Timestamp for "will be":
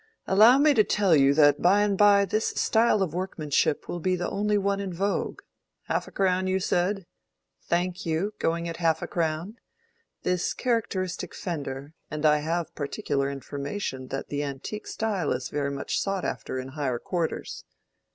3.87-4.15